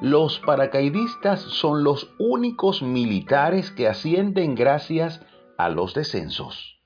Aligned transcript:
los 0.00 0.38
paracaidistas 0.40 1.40
son 1.40 1.84
los 1.84 2.14
únicos 2.18 2.82
militares 2.82 3.70
que 3.70 3.88
ascienden 3.88 4.54
gracias 4.54 5.24
a 5.56 5.68
los 5.68 5.94
descensos. 5.94 6.80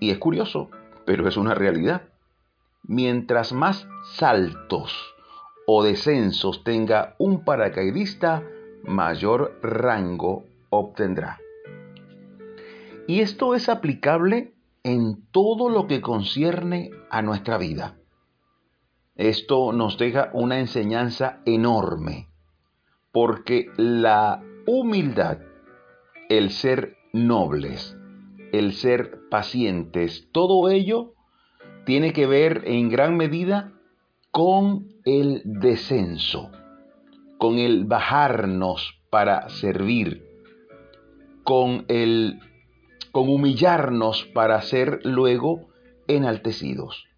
Y 0.00 0.10
es 0.10 0.18
curioso, 0.18 0.70
pero 1.06 1.28
es 1.28 1.36
una 1.36 1.54
realidad. 1.54 2.02
Mientras 2.82 3.52
más 3.52 3.86
saltos 4.14 5.14
o 5.66 5.84
descensos 5.84 6.64
tenga 6.64 7.14
un 7.18 7.44
paracaidista, 7.44 8.42
mayor 8.82 9.58
rango 9.62 10.44
obtendrá. 10.70 11.38
Y 13.06 13.20
esto 13.20 13.54
es 13.54 13.68
aplicable 13.68 14.54
en 14.82 15.24
todo 15.30 15.68
lo 15.68 15.86
que 15.86 16.00
concierne 16.00 16.90
a 17.10 17.22
nuestra 17.22 17.58
vida. 17.58 17.96
Esto 19.14 19.72
nos 19.72 19.98
deja 19.98 20.30
una 20.32 20.58
enseñanza 20.58 21.40
enorme, 21.44 22.28
porque 23.12 23.66
la 23.76 24.42
humildad, 24.66 25.38
el 26.30 26.50
ser 26.50 26.96
nobles, 27.12 27.96
el 28.52 28.72
ser 28.72 29.28
pacientes, 29.28 30.28
todo 30.32 30.70
ello 30.70 31.12
tiene 31.84 32.12
que 32.12 32.26
ver 32.26 32.62
en 32.66 32.88
gran 32.88 33.16
medida 33.16 33.72
con 34.30 34.88
el 35.04 35.42
descenso, 35.44 36.50
con 37.36 37.58
el 37.58 37.84
bajarnos 37.84 38.98
para 39.10 39.50
servir, 39.50 40.24
con 41.44 41.84
el 41.88 42.40
con 43.10 43.28
humillarnos 43.28 44.24
para 44.32 44.62
ser 44.62 45.00
luego 45.04 45.68
enaltecidos. 46.08 47.11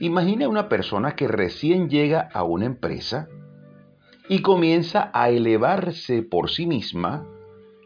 Imagina 0.00 0.48
una 0.48 0.68
persona 0.68 1.14
que 1.14 1.28
recién 1.28 1.88
llega 1.88 2.28
a 2.32 2.42
una 2.42 2.66
empresa 2.66 3.28
y 4.28 4.42
comienza 4.42 5.10
a 5.14 5.28
elevarse 5.28 6.22
por 6.22 6.50
sí 6.50 6.66
misma, 6.66 7.26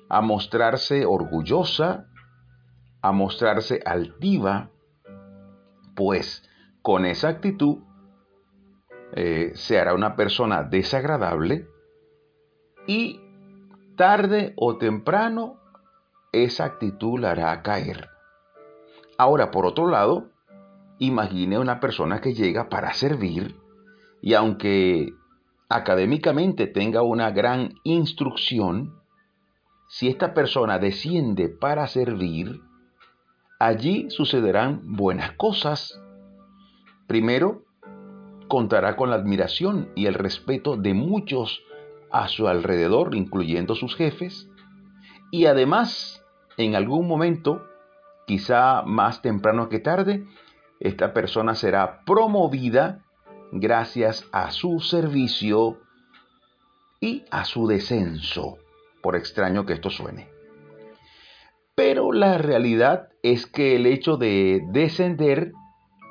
a 0.09 0.21
mostrarse 0.21 1.05
orgullosa, 1.05 2.07
a 3.03 3.13
mostrarse 3.13 3.81
altiva, 3.85 4.71
pues 5.95 6.49
con 6.83 7.05
esa 7.05 7.29
actitud 7.29 7.79
eh, 9.13 9.53
se 9.55 9.79
hará 9.79 9.95
una 9.95 10.17
persona 10.17 10.63
desagradable 10.63 11.69
y 12.87 13.21
tarde 13.97 14.55
o 14.57 14.79
temprano 14.79 15.59
esa 16.33 16.65
actitud 16.65 17.19
la 17.19 17.33
hará 17.33 17.63
caer. 17.63 18.09
Ahora, 19.19 19.51
por 19.51 19.67
otro 19.67 19.89
lado, 19.89 20.31
imagine 20.99 21.59
una 21.59 21.81
persona 21.81 22.21
que 22.21 22.35
llega 22.35 22.69
para 22.69 22.93
servir 22.93 23.57
y 24.21 24.35
aunque 24.35 25.15
académicamente 25.69 26.67
tenga 26.67 27.03
una 27.03 27.31
gran 27.31 27.75
instrucción, 27.85 28.95
si 29.89 30.09
esta 30.09 30.35
persona 30.35 30.79
desciende 30.79 31.49
para 31.49 31.87
servir, 31.87 32.61
allí 33.59 34.11
sucederán 34.11 34.81
buenas 34.85 35.33
cosas. 35.33 36.01
Primero, 37.07 37.63
contará 38.49 38.97
con 38.97 39.11
la 39.11 39.17
admiración 39.17 39.91
y 39.95 40.07
el 40.07 40.15
respeto 40.15 40.77
de 40.77 40.95
muchos 40.95 41.63
a 42.11 42.29
su 42.29 42.49
alrededor, 42.49 43.15
incluyendo 43.15 43.75
sus 43.75 43.95
jefes, 43.95 44.49
y 45.31 45.47
además, 45.47 46.25
en 46.57 46.75
algún 46.75 47.07
momento, 47.07 47.63
quizá 48.27 48.83
más 48.83 49.21
temprano 49.21 49.69
que 49.69 49.79
tarde, 49.79 50.27
esta 50.81 51.13
persona 51.13 51.55
será 51.55 52.05
promovida 52.05 53.05
gracias 53.53 54.29
a 54.33 54.51
su 54.51 54.81
servicio 54.81 55.79
y 57.01 57.25
a 57.31 57.45
su 57.45 57.67
descenso, 57.67 58.59
por 59.03 59.17
extraño 59.17 59.67
que 59.67 59.75
esto 59.75 59.91
suene. 59.91 60.29
Pero 61.75 62.13
la 62.13 62.39
realidad 62.39 63.09
es 63.23 63.47
que 63.47 63.77
el 63.77 63.87
hecho 63.87 64.17
de 64.17 64.61
descender 64.73 65.53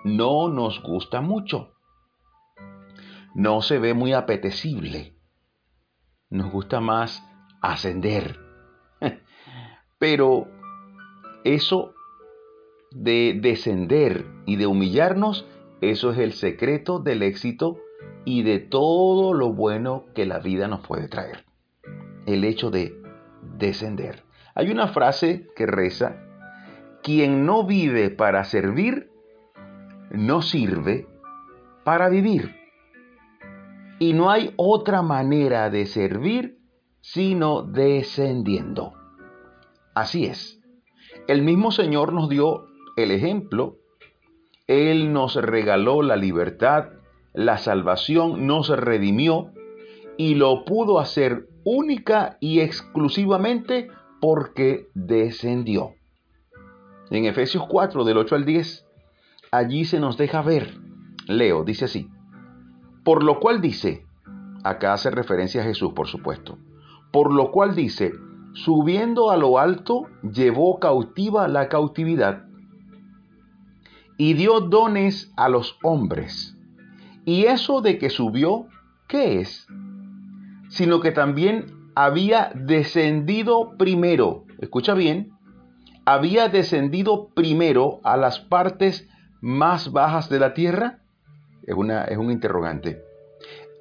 no 0.04 0.50
nos 0.50 0.82
gusta 0.82 1.22
mucho 1.22 1.74
no 3.38 3.62
se 3.62 3.78
ve 3.78 3.94
muy 3.94 4.14
apetecible. 4.14 5.16
Nos 6.32 6.52
gusta 6.52 6.82
más 6.82 7.24
ascender. 7.62 8.40
Pero 10.00 10.48
eso 11.44 11.94
de 13.02 13.38
descender 13.40 14.26
y 14.46 14.56
de 14.56 14.68
humillarnos, 14.68 15.48
eso 15.82 16.12
es 16.12 16.18
el 16.18 16.34
secreto 16.34 17.00
del 17.00 17.22
éxito 17.22 17.78
y 18.26 18.44
de 18.44 18.60
todo 18.60 19.34
lo 19.34 19.54
bueno 19.54 20.06
que 20.16 20.26
la 20.26 20.40
vida 20.40 20.68
nos 20.68 20.86
puede 20.86 21.08
traer. 21.08 21.46
El 22.26 22.44
hecho 22.44 22.72
de 22.72 23.00
descender. 23.58 24.24
Hay 24.56 24.72
una 24.72 24.88
frase 24.88 25.48
que 25.56 25.66
reza, 25.66 26.24
quien 27.04 27.46
no 27.46 27.66
vive 27.66 28.10
para 28.10 28.44
servir, 28.44 29.12
no 30.10 30.42
sirve 30.42 31.08
para 31.84 32.10
vivir. 32.10 32.56
Y 34.00 34.14
no 34.14 34.30
hay 34.30 34.54
otra 34.58 35.02
manera 35.02 35.70
de 35.70 35.86
servir 35.86 36.58
sino 37.02 37.62
descendiendo. 37.62 38.94
Así 39.94 40.26
es. 40.26 40.60
El 41.28 41.42
mismo 41.44 41.72
Señor 41.72 42.14
nos 42.14 42.30
dio 42.30 42.68
el 42.98 43.12
ejemplo. 43.12 43.78
Él 44.68 45.14
nos 45.14 45.36
regaló 45.36 46.02
la 46.02 46.18
libertad, 46.18 46.90
la 47.34 47.58
salvación, 47.58 48.46
nos 48.46 48.68
redimió 48.70 49.54
y 50.18 50.36
lo 50.36 50.66
pudo 50.66 51.00
hacer 51.00 51.48
única 51.64 52.38
y 52.42 52.60
exclusivamente 52.60 53.88
porque 54.20 54.88
descendió. 54.94 55.94
En 57.10 57.26
Efesios 57.26 57.66
4 57.70 58.04
del 58.04 58.18
8 58.18 58.36
al 58.36 58.46
10, 58.46 58.86
allí 59.52 59.86
se 59.86 60.00
nos 60.00 60.18
deja 60.18 60.42
ver, 60.42 60.78
leo, 61.28 61.64
dice 61.64 61.86
así, 61.86 62.10
por 63.06 63.24
lo 63.24 63.40
cual 63.40 63.62
dice, 63.62 64.06
acá 64.64 64.94
hace 64.94 65.12
referencia 65.12 65.62
a 65.62 65.66
Jesús, 65.66 65.94
por 65.94 66.08
supuesto, 66.08 66.58
por 67.14 67.32
lo 67.32 67.52
cual 67.52 67.76
dice, 67.76 68.12
subiendo 68.54 69.30
a 69.30 69.38
lo 69.38 69.60
alto, 69.60 70.08
llevó 70.24 70.80
cautiva 70.80 71.48
la 71.48 71.70
cautividad 71.70 72.47
y 74.18 74.34
dio 74.34 74.62
dones 74.62 75.32
a 75.36 75.50
los 75.50 75.78
hombres. 75.84 76.58
Y 77.26 77.46
eso 77.46 77.82
de 77.82 77.98
que 77.98 78.10
subió, 78.10 78.68
¿qué 79.08 79.42
es? 79.42 79.68
Sino 80.70 81.00
que 81.00 81.12
también 81.12 81.92
había 81.96 82.52
descendido 82.54 83.78
primero, 83.78 84.46
escucha 84.60 84.94
bien, 84.94 85.34
había 86.06 86.48
descendido 86.48 87.30
primero 87.30 88.00
a 88.04 88.18
las 88.18 88.40
partes 88.40 89.08
más 89.42 89.92
bajas 89.92 90.30
de 90.30 90.40
la 90.40 90.54
tierra 90.54 91.00
es, 91.68 91.76
una, 91.76 92.06
es 92.06 92.18
un 92.18 92.32
interrogante. 92.32 93.04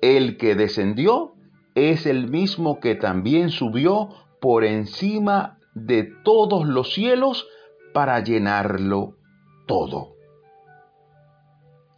El 0.03 0.36
que 0.36 0.54
descendió 0.54 1.34
es 1.74 2.04
el 2.04 2.28
mismo 2.28 2.80
que 2.80 2.97
también 2.97 3.50
subió 3.50 4.08
por 4.41 4.64
encima 4.64 5.58
de 5.74 6.03
todos 6.24 6.66
los 6.66 6.92
cielos 6.92 7.47
para 7.94 8.20
llenarlo 8.20 9.14
todo. 9.66 10.16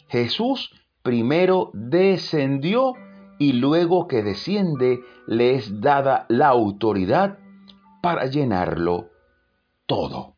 Jesús 0.09 0.73
primero 1.03 1.71
descendió 1.75 2.95
y 3.39 3.53
luego 3.53 4.09
que 4.09 4.23
desciende 4.23 5.01
le 5.27 5.55
es 5.55 5.81
dada 5.81 6.27
la 6.29 6.49
autoridad 6.49 7.39
para 8.03 8.27
llenarlo 8.27 9.11
todo. 9.87 10.37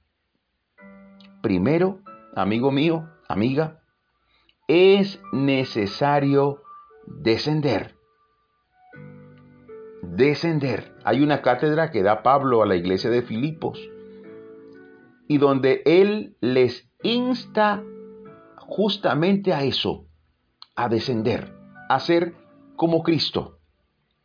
Primero, 1.43 2.01
amigo 2.35 2.71
mío, 2.71 3.09
amiga, 3.29 3.81
es 4.69 5.21
necesario 5.33 6.63
descender. 7.07 7.97
Descender. 10.03 10.95
Hay 11.05 11.23
una 11.23 11.43
cátedra 11.43 11.91
que 11.91 12.03
da 12.03 12.23
Pablo 12.23 12.63
a 12.63 12.67
la 12.67 12.77
iglesia 12.77 13.11
de 13.11 13.23
Filipos 13.23 13.81
y 15.29 15.39
donde 15.39 15.83
él 15.87 16.37
les 16.41 16.91
insta 17.03 17.83
justamente 18.71 19.53
a 19.53 19.65
eso, 19.65 20.07
a 20.75 20.89
descender, 20.89 21.53
a 21.91 22.01
ser 22.01 22.35
como 22.77 23.03
Cristo. 23.03 23.59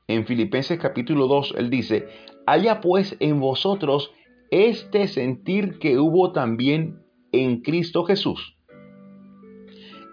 En 0.07 0.25
Filipenses 0.25 0.79
capítulo 0.79 1.27
2 1.27 1.55
él 1.57 1.69
dice, 1.69 2.07
haya 2.47 2.79
pues 2.79 3.17
en 3.19 3.41
vosotros 3.41 4.11
este 4.49 5.09
sentir 5.09 5.79
que 5.79 5.99
hubo 5.99 6.31
también 6.31 7.03
en 7.33 7.61
Cristo 7.61 8.05
Jesús 8.05 8.55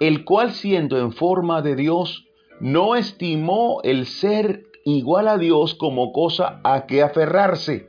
el 0.03 0.25
cual 0.25 0.51
siendo 0.51 0.99
en 0.99 1.13
forma 1.13 1.63
de 1.63 1.77
Dios, 1.77 2.27
no 2.59 2.97
estimó 2.97 3.81
el 3.85 4.07
ser 4.07 4.65
igual 4.85 5.29
a 5.29 5.39
Dios 5.39 5.77
como 5.77 6.11
cosa 6.11 6.61
a 6.65 6.87
que 6.89 7.05
aferrarse, 7.05 7.89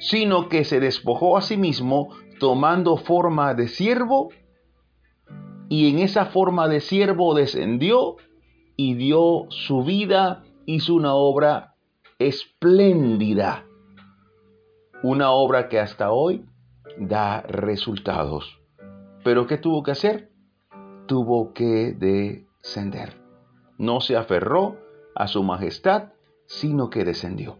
sino 0.00 0.48
que 0.48 0.64
se 0.64 0.80
despojó 0.80 1.36
a 1.36 1.42
sí 1.42 1.56
mismo 1.56 2.08
tomando 2.40 2.96
forma 2.96 3.54
de 3.54 3.68
siervo, 3.68 4.30
y 5.68 5.90
en 5.90 5.98
esa 5.98 6.26
forma 6.26 6.68
de 6.68 6.80
siervo 6.80 7.34
descendió 7.34 8.16
y 8.76 8.94
dio 8.94 9.46
su 9.50 9.82
vida 9.84 10.44
hizo 10.66 10.94
una 10.94 11.14
obra 11.14 11.74
espléndida, 12.18 13.66
una 15.02 15.30
obra 15.30 15.68
que 15.68 15.80
hasta 15.80 16.10
hoy 16.10 16.44
da 16.98 17.42
resultados. 17.42 18.60
Pero 19.24 19.46
¿qué 19.46 19.58
tuvo 19.58 19.82
que 19.82 19.92
hacer? 19.92 20.30
Tuvo 21.06 21.52
que 21.52 21.92
descender. 21.92 23.20
No 23.78 24.00
se 24.00 24.16
aferró 24.16 24.78
a 25.14 25.26
su 25.26 25.42
majestad, 25.42 26.12
sino 26.46 26.90
que 26.90 27.04
descendió. 27.04 27.58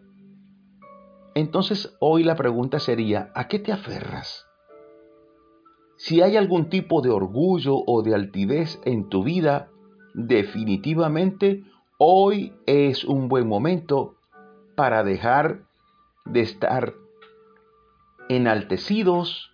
Entonces 1.35 1.97
hoy 2.01 2.25
la 2.25 2.37
pregunta 2.37 2.79
sería, 2.79 3.31
¿a 3.35 3.49
qué 3.49 3.59
te 3.59 3.73
aferras? 3.73 4.46
Si 5.97 6.21
hay 6.21 6.37
algún 6.37 6.69
tipo 6.69 7.01
de 7.01 7.11
orgullo 7.11 7.77
o 7.87 8.03
de 8.03 8.15
altivez 8.15 8.81
en 8.85 9.09
tu 9.09 9.25
vida, 9.25 9.69
definitivamente 10.15 11.65
hoy 11.99 12.53
es 12.67 13.05
un 13.05 13.29
buen 13.29 13.49
momento 13.49 14.15
para 14.75 15.05
dejar 15.05 15.61
de 16.27 16.41
estar 16.41 16.95
enaltecidos, 18.29 19.51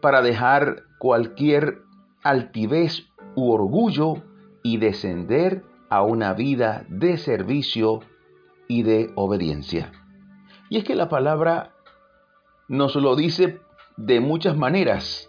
para 0.00 0.22
dejar 0.22 0.84
cualquier 0.98 1.82
altivez 2.22 3.08
u 3.34 3.50
orgullo 3.50 4.22
y 4.62 4.76
descender 4.76 5.64
a 5.88 6.02
una 6.02 6.32
vida 6.34 6.84
de 6.88 7.16
servicio 7.16 8.00
y 8.68 8.82
de 8.82 9.10
obediencia. 9.16 9.90
Y 10.68 10.78
es 10.78 10.84
que 10.84 10.94
la 10.94 11.08
palabra 11.08 11.72
nos 12.68 12.94
lo 12.96 13.16
dice 13.16 13.60
de 13.98 14.20
muchas 14.20 14.56
maneras. 14.56 15.28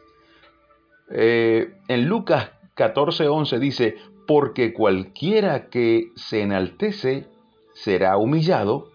Eh, 1.10 1.74
en 1.88 2.08
Lucas 2.08 2.52
14:11 2.76 3.60
dice, 3.60 3.96
porque 4.28 4.74
cualquiera 4.74 5.70
que 5.70 6.12
se 6.16 6.44
enaltece 6.44 7.28
será 7.74 8.16
humillado, 8.18 8.92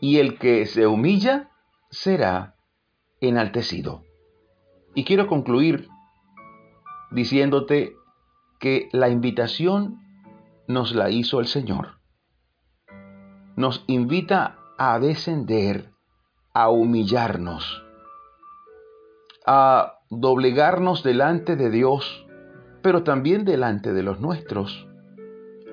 y 0.00 0.18
el 0.18 0.38
que 0.38 0.66
se 0.66 0.86
humilla 0.86 1.50
será 1.90 2.56
enaltecido. 3.20 4.02
Y 4.94 5.04
quiero 5.04 5.26
concluir 5.26 5.88
diciéndote 7.10 7.94
que 8.58 8.88
la 8.92 9.08
invitación 9.08 10.00
nos 10.66 10.94
la 10.94 11.10
hizo 11.10 11.40
el 11.40 11.46
Señor. 11.46 12.00
Nos 13.56 13.84
invita 13.86 14.58
a 14.76 14.98
descender, 14.98 15.92
a 16.52 16.68
humillarnos, 16.68 17.87
a 19.50 20.00
doblegarnos 20.10 21.02
delante 21.02 21.56
de 21.56 21.70
Dios, 21.70 22.26
pero 22.82 23.02
también 23.02 23.46
delante 23.46 23.94
de 23.94 24.02
los 24.02 24.20
nuestros, 24.20 24.86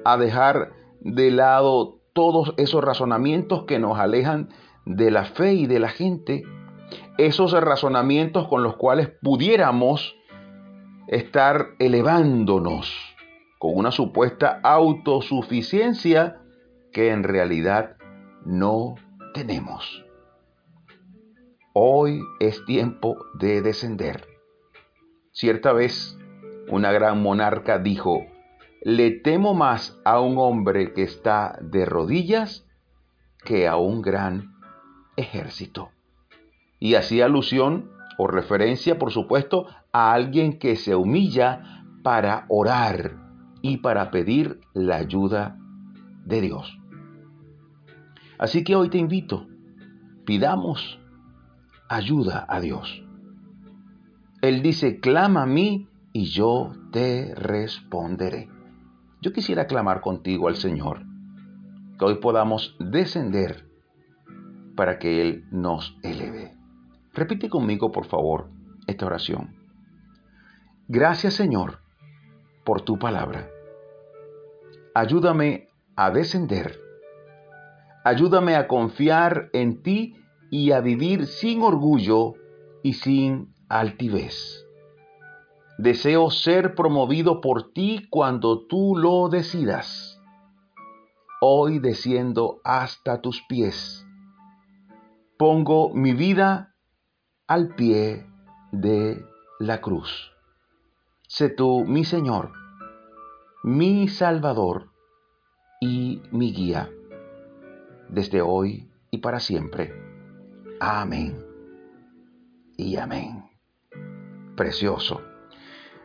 a 0.05 0.15
dejar 0.15 0.71
de 1.01 1.29
lado 1.29 1.99
todos 2.13 2.53
esos 2.55 2.81
razonamientos 2.81 3.65
que 3.65 3.77
nos 3.77 3.99
alejan 3.99 4.47
de 4.85 5.11
la 5.11 5.25
fe 5.25 5.55
y 5.55 5.65
de 5.65 5.79
la 5.79 5.89
gente, 5.89 6.43
esos 7.17 7.51
razonamientos 7.51 8.47
con 8.47 8.63
los 8.63 8.77
cuales 8.77 9.09
pudiéramos 9.21 10.15
estar 11.09 11.71
elevándonos 11.77 12.93
con 13.59 13.71
una 13.75 13.91
supuesta 13.91 14.61
autosuficiencia 14.63 16.37
que 16.93 17.11
en 17.11 17.23
realidad 17.23 17.97
no 18.45 18.95
tenemos. 19.33 20.05
Hoy 21.77 22.21
es 22.39 22.63
tiempo 22.63 23.17
de 23.33 23.61
descender. 23.61 24.29
Cierta 25.33 25.73
vez, 25.73 26.17
una 26.69 26.93
gran 26.93 27.21
monarca 27.21 27.79
dijo, 27.79 28.25
le 28.81 29.11
temo 29.11 29.53
más 29.53 29.99
a 30.05 30.21
un 30.21 30.37
hombre 30.37 30.93
que 30.93 31.03
está 31.03 31.59
de 31.59 31.83
rodillas 31.83 32.65
que 33.43 33.67
a 33.67 33.75
un 33.75 34.01
gran 34.01 34.55
ejército. 35.17 35.89
Y 36.79 36.95
hacía 36.95 37.25
alusión 37.25 37.91
o 38.17 38.27
referencia, 38.27 38.97
por 38.97 39.11
supuesto, 39.11 39.67
a 39.91 40.13
alguien 40.13 40.59
que 40.59 40.77
se 40.77 40.95
humilla 40.95 41.83
para 42.03 42.45
orar 42.47 43.17
y 43.61 43.79
para 43.79 44.11
pedir 44.11 44.61
la 44.73 44.95
ayuda 44.95 45.59
de 46.23 46.39
Dios. 46.39 46.79
Así 48.37 48.63
que 48.63 48.77
hoy 48.77 48.87
te 48.87 48.97
invito, 48.97 49.45
pidamos 50.23 51.01
ayuda 51.89 52.45
a 52.47 52.59
Dios. 52.59 53.03
Él 54.41 54.61
dice, 54.61 54.99
clama 54.99 55.43
a 55.43 55.47
mí 55.47 55.87
y 56.13 56.25
yo 56.25 56.71
te 56.91 57.33
responderé. 57.35 58.49
Yo 59.21 59.33
quisiera 59.33 59.65
clamar 59.67 60.01
contigo 60.01 60.47
al 60.47 60.55
Señor, 60.55 61.01
que 61.97 62.05
hoy 62.05 62.15
podamos 62.19 62.75
descender 62.79 63.67
para 64.75 64.99
que 64.99 65.21
Él 65.21 65.45
nos 65.51 65.97
eleve. 66.03 66.55
Repite 67.13 67.49
conmigo, 67.49 67.91
por 67.91 68.05
favor, 68.05 68.49
esta 68.87 69.05
oración. 69.05 69.55
Gracias, 70.87 71.33
Señor, 71.33 71.79
por 72.63 72.81
tu 72.81 72.99
palabra. 72.99 73.49
Ayúdame 74.93 75.67
a 75.95 76.11
descender. 76.11 76.79
Ayúdame 78.03 78.55
a 78.55 78.67
confiar 78.67 79.49
en 79.53 79.81
ti 79.81 80.15
y 80.51 80.71
a 80.71 80.81
vivir 80.81 81.27
sin 81.27 81.61
orgullo 81.61 82.33
y 82.83 82.93
sin 82.93 83.53
altivez. 83.69 84.65
Deseo 85.77 86.31
ser 86.31 86.73
promovido 86.73 87.41
por 87.41 87.73
ti 87.73 88.07
cuando 88.09 88.65
tú 88.65 88.95
lo 88.95 89.27
decidas. 89.27 90.21
Hoy 91.41 91.79
desciendo 91.79 92.61
hasta 92.63 93.21
tus 93.21 93.41
pies. 93.49 94.05
Pongo 95.37 95.93
mi 95.93 96.13
vida 96.13 96.75
al 97.47 97.75
pie 97.75 98.25
de 98.71 99.25
la 99.59 99.81
cruz. 99.81 100.31
Sé 101.27 101.49
tú 101.49 101.83
mi 101.85 102.05
Señor, 102.05 102.53
mi 103.63 104.07
Salvador 104.07 104.91
y 105.81 106.21
mi 106.31 106.53
guía, 106.53 106.89
desde 108.07 108.41
hoy 108.41 108.89
y 109.11 109.17
para 109.17 109.41
siempre. 109.41 110.14
Amén 110.79 111.45
y 112.77 112.97
amén. 112.97 113.49
Precioso. 114.55 115.23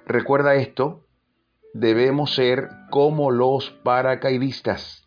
Recuerda 0.07 0.55
esto, 0.55 1.05
debemos 1.75 2.35
ser 2.35 2.71
como 2.91 3.31
los 3.31 3.71
paracaidistas. 3.71 5.07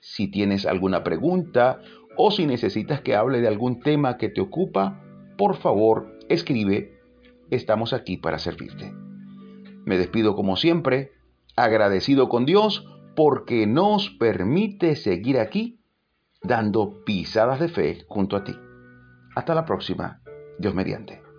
Si 0.00 0.30
tienes 0.30 0.66
alguna 0.66 1.02
pregunta 1.02 1.80
o 2.16 2.30
si 2.30 2.46
necesitas 2.46 3.00
que 3.00 3.14
hable 3.14 3.40
de 3.40 3.48
algún 3.48 3.80
tema 3.80 4.16
que 4.16 4.28
te 4.28 4.40
ocupa, 4.40 5.02
por 5.36 5.56
favor, 5.56 6.18
escribe. 6.28 6.98
Estamos 7.50 7.92
aquí 7.92 8.16
para 8.16 8.38
servirte. 8.38 8.92
Me 9.84 9.98
despido 9.98 10.36
como 10.36 10.56
siempre, 10.56 11.12
agradecido 11.56 12.28
con 12.28 12.46
Dios 12.46 12.86
porque 13.16 13.66
nos 13.66 14.10
permite 14.10 14.96
seguir 14.96 15.38
aquí 15.38 15.80
dando 16.42 17.04
pisadas 17.04 17.60
de 17.60 17.68
fe 17.68 18.04
junto 18.08 18.36
a 18.36 18.44
ti. 18.44 18.56
Hasta 19.34 19.54
la 19.54 19.64
próxima, 19.64 20.22
Dios 20.58 20.74
mediante. 20.74 21.29